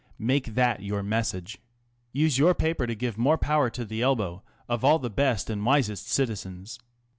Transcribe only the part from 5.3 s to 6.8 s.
and wisest citizens.